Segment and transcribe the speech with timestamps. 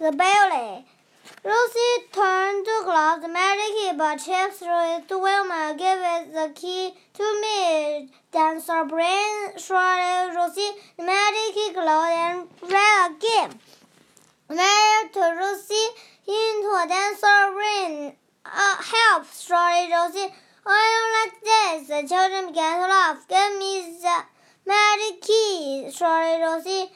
[0.00, 0.84] the building.
[1.44, 5.74] Rosie turned to close the magic key, but Chip threw it to Wilma.
[5.76, 8.08] Give it the key to me.
[8.32, 13.60] Then Sabrina shouted Rosie the magic key closed and read again.
[14.48, 15.90] Mary to Rosie
[16.26, 17.22] into a dance
[17.54, 18.16] ring.
[18.46, 20.32] Uh, help, shouted Rosie.
[20.66, 21.88] I don't like this.
[21.88, 23.28] The children began to laugh.
[23.28, 24.24] Give me the
[24.66, 26.90] magic key, shouted Rosie.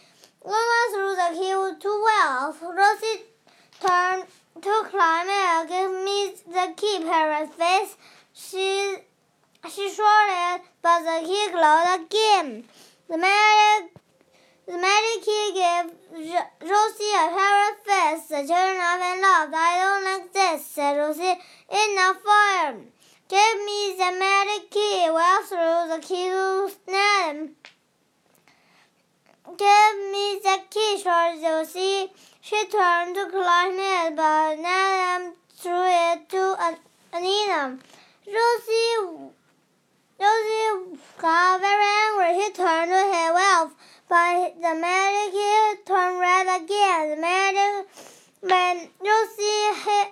[0.45, 2.57] Wilma threw the key to Wells.
[2.61, 3.25] Rosie
[3.81, 4.25] turned
[4.61, 7.97] to climb Give me the key, parrot's face.
[8.35, 8.97] She
[9.73, 12.65] she shouted, but the key closed again.
[13.09, 13.97] The magic
[14.67, 18.29] the magic key gave Rosie a parrot face.
[18.29, 19.55] The children often laughed.
[19.55, 21.41] I don't like this, said Rosie.
[21.71, 22.77] It's not fire.
[23.29, 25.09] Give me the magic key.
[25.11, 26.71] Well, threw the key to.
[29.57, 32.11] Give me the key, shouted Rosie.
[32.41, 36.57] She turned to climb it, but Ned threw it to
[37.13, 37.79] Anina.
[38.27, 39.31] Rosie,
[40.19, 42.43] Rosie got very angry.
[42.43, 43.73] He turned to his wife,
[44.09, 47.11] but the magic key turned red again.
[47.11, 47.87] The magic,
[48.41, 50.09] when Rosie hit,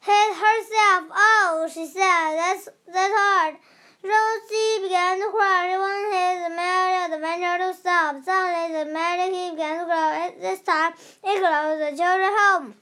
[0.00, 1.04] hit herself.
[1.12, 3.56] Oh, she said, that's, that's hard.
[4.02, 5.68] Rosie began to cry.
[5.70, 8.24] She wanted the magic adventure to stop.
[8.24, 10.30] Suddenly, the magic key began to glow.
[10.40, 10.92] This time,
[11.24, 12.74] it glowed the children home.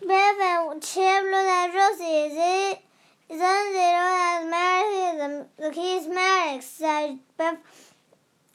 [0.00, 2.34] Biff and Chip looked at Rosie.
[2.34, 2.82] They,
[3.30, 5.16] then they looked at Mary.
[5.16, 7.56] The, the key's magic, said Biff.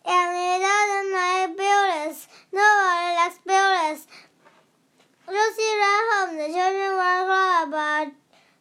[0.06, 2.28] And it doesn't like buildings.
[2.52, 4.08] Nobody likes buildings.
[5.28, 6.38] Rosie ran home.
[6.38, 8.08] The children were glad, but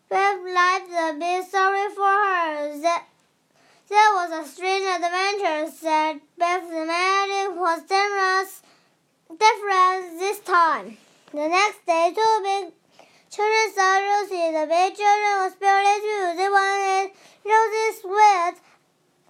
[0.08, 2.80] Biff liked a bit sorry for her.
[2.82, 3.06] That,
[3.92, 5.68] that was a strange adventure,
[6.38, 6.62] Biff.
[6.64, 7.82] The magic was
[9.36, 10.96] different, this time.
[11.32, 12.72] The next day, two big
[13.28, 14.48] children saw Rosie.
[14.56, 16.24] The big children were spirited too.
[16.40, 17.12] They wanted
[17.44, 18.56] Rosie sweet,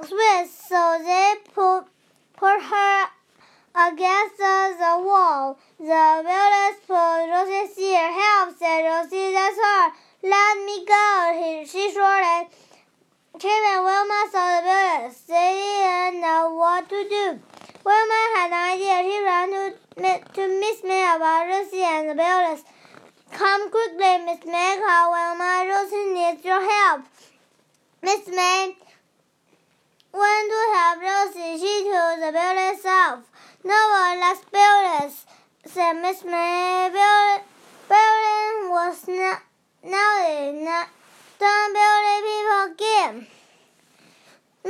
[0.06, 1.90] sweet, so they put,
[2.36, 3.10] put her
[3.74, 5.58] against the, the wall.
[5.78, 8.12] The village put Rosie's ear.
[8.14, 9.34] Help, said Rosie.
[9.34, 9.90] That's her.
[10.22, 12.46] Let me go, he, she shouted.
[13.44, 15.14] And Wilma saw the.
[15.26, 17.40] They didn't know what to do.
[17.84, 19.02] Wilma had an idea.
[19.02, 22.62] She ran to, to Miss May about Rosie and the builders.
[23.32, 25.66] Come quickly, Miss May, called Wilma.
[25.66, 27.02] Rosie needs your help.
[28.00, 28.76] Miss May
[30.12, 31.58] went to help Rosie.
[31.58, 33.26] She took the builders off.
[33.64, 35.26] No one likes builders,
[35.66, 36.90] said Miss May.
[36.92, 37.40] Build,
[37.88, 39.42] building was not,
[39.82, 40.64] naughty.
[40.64, 40.88] Not,
[41.40, 43.26] don't build people again.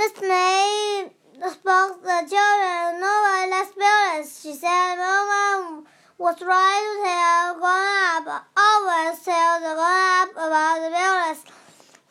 [0.03, 1.11] Miss May
[1.53, 2.99] spoke the children.
[2.99, 4.97] No one builders, she said.
[4.97, 5.85] Mama
[6.19, 8.47] was right to tell grown up.
[8.57, 11.45] Always tell the grown up about the builders.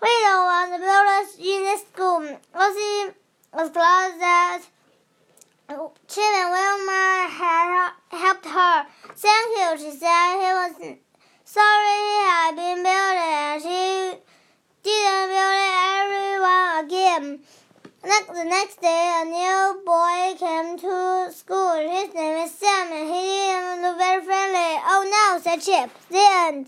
[0.02, 2.22] We don't want the builders in this school.
[2.56, 3.14] Rosie
[3.52, 4.62] was glad that
[5.68, 8.86] Chip and Wilma had helped her.
[9.16, 10.40] Thank you, she said.
[10.40, 10.96] He was
[11.44, 14.31] sorry he had been building she
[18.34, 21.76] the next day, a new boy came to school.
[21.76, 24.80] His name is Sam, and he look very friendly.
[24.88, 25.90] Oh no, said Chip.
[26.10, 26.68] The end.